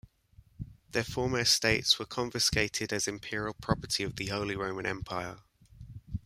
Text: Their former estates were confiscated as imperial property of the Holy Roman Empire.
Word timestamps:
Their 0.89 1.03
former 1.03 1.41
estates 1.41 1.99
were 1.99 2.07
confiscated 2.07 2.91
as 2.91 3.07
imperial 3.07 3.53
property 3.53 4.01
of 4.03 4.15
the 4.15 4.25
Holy 4.29 4.55
Roman 4.55 4.87
Empire. 4.87 5.41